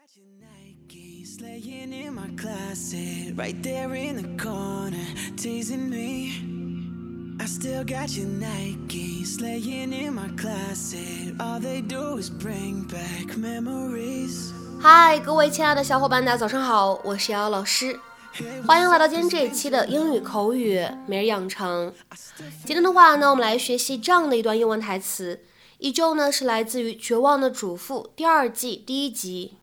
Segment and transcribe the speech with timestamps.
[0.00, 4.96] Got your Nikes laying in my closet, right there in the corner,
[5.36, 7.36] teasing me.
[7.38, 11.34] I still got your Nikes laying in my closet.
[11.38, 14.52] All they do is bring back memories.
[14.80, 18.00] 嗨，各位亲爱的小伙伴，大家早上好，我是瑶瑶老师，
[18.66, 21.92] 欢迎来到今天这一期的英语口语每日养成。
[22.64, 25.40] 今天的话呢，我们来学习这样的一段英文台词，
[25.76, 29.56] 依旧呢是来自于《绝望的主妇》第二季第一集。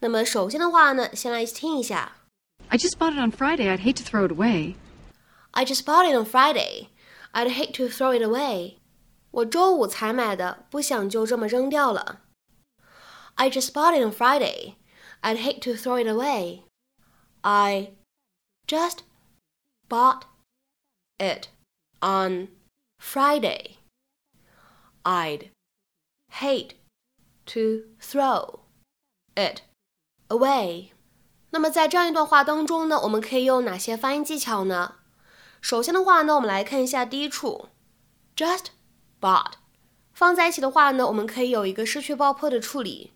[0.00, 2.16] 那么首先的话呢，先来一起听一下。
[2.68, 3.68] I just bought it on Friday.
[3.68, 4.74] I'd hate to throw it away.
[5.52, 6.88] I just bought it on Friday.
[7.32, 8.78] I'd hate to throw it away.
[9.30, 12.20] 我周五才买的，不想就这么扔掉了。
[13.34, 14.74] I just bought it on Friday.
[15.22, 16.64] I'd hate to throw it away.
[17.42, 17.92] I
[18.66, 19.00] just
[19.88, 20.24] bought
[21.18, 21.48] it
[22.00, 22.48] on
[22.98, 23.76] Friday.
[25.02, 25.50] I'd
[26.28, 26.74] hate
[27.46, 28.60] to throw
[29.34, 29.62] it
[30.29, 30.91] away.
[31.51, 34.95] 那么在这样一段话当中呢，我们可以用哪些发音技巧呢？
[35.61, 37.69] 首先的话呢，我们来看一下第一处
[38.35, 38.65] ，just
[39.19, 39.53] bought
[40.13, 43.13] 放在一起的话呢，我们可以有一个失去爆破的处理，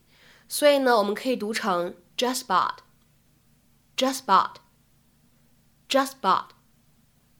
[0.48, 6.46] 所以呢，我们可以读成 just bought，just bought，just bought。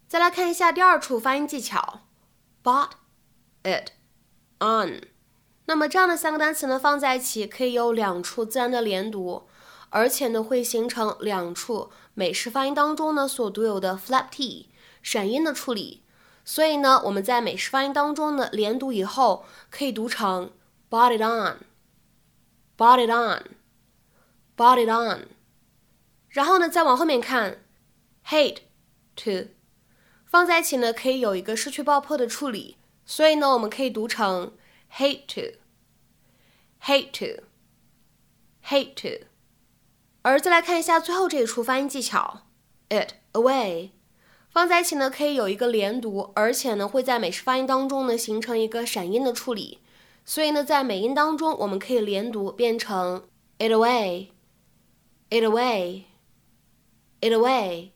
[0.08, 2.02] 再来看一下第二处发音技巧
[2.64, 2.92] ，bought
[3.64, 3.92] it
[4.60, 5.08] on。
[5.66, 9.48] 那么这样的三个单词呢，放在一起可以有两处自然的连读，
[9.92, 14.70] 而且呢会形成两处美式发音当中呢所独有的 flap t
[15.04, 16.02] 闪音的处理。
[16.44, 20.52] 所以呢，我们在美式发音当中呢连读以后，可以读成
[20.90, 25.28] bought it on，bought it on，bought it on。
[26.30, 27.64] 然后呢，再往后面看
[28.26, 28.62] ，hate
[29.16, 29.50] to
[30.26, 34.54] 放在一起呢，可以有一个失去爆破的处理，所以呢，我们可以读成
[34.92, 39.31] hate to，hate to，hate to。
[40.23, 42.43] 而再来看一下最后这一处发音技巧，
[42.89, 43.91] it away，
[44.51, 49.79] 放在一起呢，可以有一个连读，而且呢，会在美式发音当中呢形成一个闪音的处理，
[50.25, 57.91] 所以呢，在美音当中，我们可以连读变成 it away，it away，it away。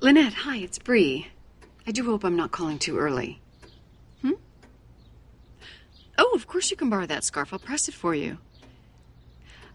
[0.00, 1.26] Lynette, hi, it's Bree.
[1.86, 3.38] I do hope I'm not calling too early.
[4.22, 4.32] Hmm?
[6.16, 7.52] Oh, of course you can borrow that scarf.
[7.52, 8.38] I'll press it for you.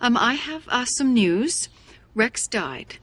[0.00, 1.69] Um, I have uh, some news.
[2.15, 2.97] Rex died.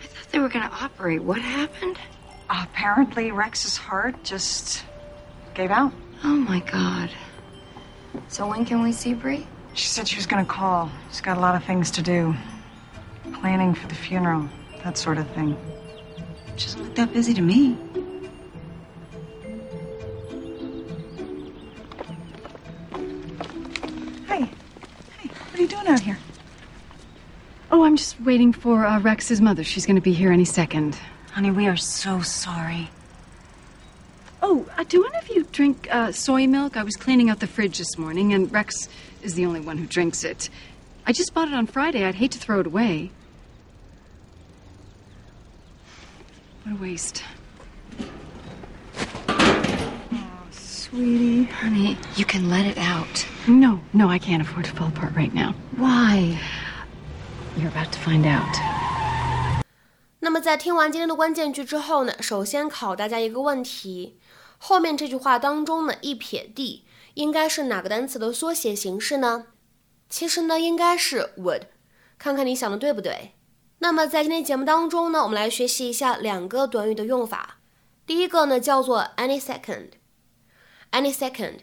[0.00, 1.22] I thought they were going to operate.
[1.22, 1.98] What happened?
[2.48, 4.84] Apparently, Rex's heart just
[5.54, 5.92] gave out.
[6.24, 7.10] Oh my god.
[8.28, 9.46] So when can we see Bree?
[9.74, 10.90] She said she was going to call.
[11.10, 12.34] She's got a lot of things to do.
[13.34, 14.48] Planning for the funeral,
[14.84, 15.56] that sort of thing.
[16.56, 17.76] She doesn't look that busy to me.
[28.24, 29.64] Waiting for uh, Rex's mother.
[29.64, 30.98] She's going to be here any second.
[31.32, 32.90] Honey, we are so sorry.
[34.42, 36.76] Oh, uh, do any of you drink uh, soy milk?
[36.76, 38.88] I was cleaning out the fridge this morning, and Rex
[39.22, 40.50] is the only one who drinks it.
[41.06, 42.04] I just bought it on Friday.
[42.04, 43.10] I'd hate to throw it away.
[46.64, 47.24] What a waste.
[49.28, 51.44] Oh, sweetie.
[51.44, 53.26] Honey, you can let it out.
[53.48, 55.54] No, no, I can't afford to fall apart right now.
[55.76, 56.38] Why?
[57.56, 58.56] You're about to find out.
[60.20, 64.18] 那么在听完今天的关键句之后呢，首先考大家一个问题：
[64.56, 69.48] 后面这句话当中呢，一撇 d 应该是哪个单词的缩写形式呢？
[70.08, 71.64] 其实呢，应该是 would，
[72.18, 73.32] 看看你想的对不对。
[73.80, 77.58] 那么在今天节目当中呢，我们来学习一下两个短语的用法。
[78.06, 81.58] 第一个呢叫做 any second，any second。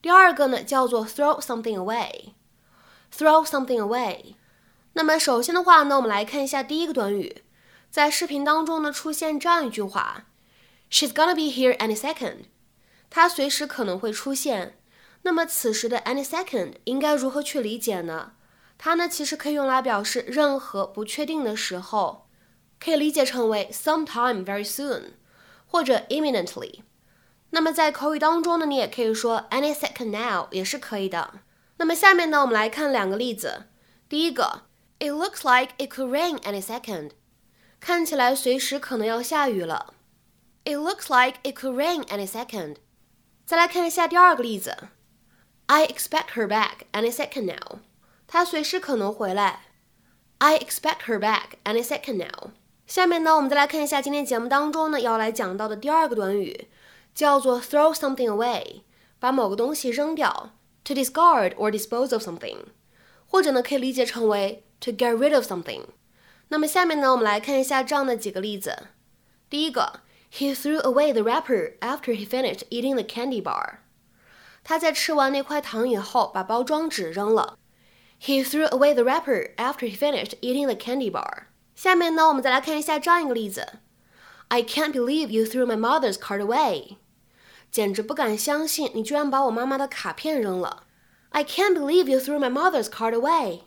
[0.00, 4.34] 第二个呢叫做 throw something away，throw something away。
[4.96, 7.42] 那么首先的话呢，我们来看一下第一个短语，
[7.90, 10.24] 在视频当中呢出现这样一句话
[10.90, 12.46] ：She's gonna be here any second。
[13.10, 14.78] 她随时可能会出现。
[15.20, 18.32] 那么此时的 any second 应该如何去理解呢？
[18.78, 22.26] 它呢其实可以用来表示任何不确定的时候，
[22.80, 25.10] 可以理解成为 sometime very soon
[25.66, 26.80] 或者 imminently。
[27.50, 31.40] 那么在口语当中呢，你也可以说 any second now 也是可以的。
[31.76, 33.64] 那么下面呢，我们来看两个例子。
[34.08, 34.62] 第一个
[34.99, 37.11] ，It looks like it could rain any second。
[37.79, 39.93] 看起来随时可能要下雨了。
[40.63, 42.75] It looks like it could rain any second。
[43.45, 44.89] 再来看一下第二个例子，
[45.65, 47.79] I expect her back any second now。
[48.27, 49.61] 她随时可能回来。
[50.37, 52.51] I expect her back any second now。
[52.87, 56.67] 下面呢，我们再来看一下今天节目当中呢要来讲到的第二个短语，
[57.15, 58.81] 叫做 throw something away，
[59.19, 60.51] 把某个东西扔掉，
[60.83, 62.65] to discard or dispose of something，
[63.27, 65.83] 或者呢可以理解成为 to get rid of something。
[66.49, 68.87] 那么下面呢，我们来看一下这样的几个例子。
[69.49, 70.01] 第一个，
[70.33, 73.79] He threw away the wrapper after he finished eating the candy bar。
[74.63, 77.57] 他在吃完那块糖以后，把包装纸扔了。
[78.21, 81.45] He threw away the wrapper after he finished eating the candy bar。
[81.75, 83.79] 下面呢，我们再来看一下这样一个例子：
[84.49, 86.97] I can't believe you threw my mother's card away。
[87.71, 90.83] 简直不敢相信你居然把我妈妈的卡片扔了。
[91.29, 93.61] I can't believe you threw my mother's card away。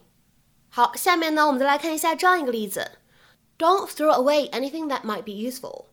[0.68, 2.98] 好，下面呢，我们再来看一下这样一个例子：
[3.56, 5.86] Don't throw away anything that might be useful。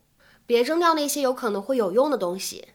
[0.44, 2.68] 别扔掉那些有可能会有用的东西。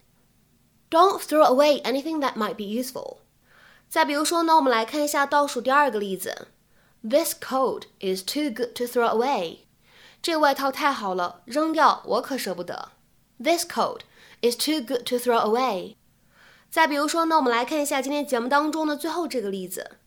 [0.90, 3.18] Don't throw away anything that might be useful。
[3.90, 6.48] 再比如说呢，我们来看一下倒数第二个例子：
[7.04, 9.60] This coat is too good to throw away。
[10.22, 12.92] 这外套太好了，扔掉我可舍不得。
[13.38, 14.00] This coat
[14.42, 15.96] is too good to throw away。
[16.70, 19.98] 再比如说呢，我们来看一下今天节目当中的最后这个例子。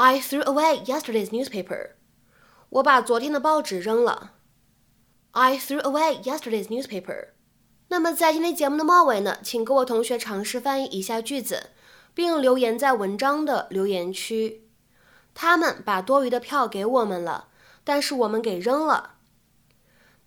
[0.00, 1.94] I threw away yesterday's newspaper。
[2.68, 4.34] 我把昨天的报纸扔了。
[5.32, 7.30] I threw away yesterday's newspaper。
[7.88, 11.70] 那么在今天节目的末尾呢，请各位同学尝试翻译一下句子，
[12.14, 14.68] 并留言在文章的留言区。
[15.34, 17.48] 他们把多余的票给我们了，
[17.82, 19.14] 但是我们给扔了。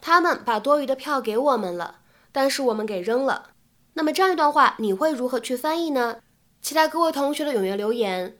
[0.02, 2.02] 他们把多余的票给我们了，
[2.34, 3.52] 但是我们给扔了。
[3.94, 6.18] 那么这样一段话，你会如何去翻译呢？
[6.62, 8.38] 期待各位同学的踊跃留言。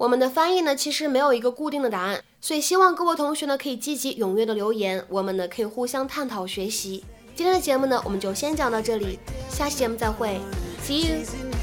[0.00, 7.04] 我们的翻译呢，其实没有一个固定的答案，所以希望各位同学呢可以积极踊跃的留言，我们呢可以互相探讨学习。
[7.34, 9.18] 今天的节目呢，我们就先讲到这里，
[9.50, 10.40] 下期节目再会
[10.82, 11.59] ，See you。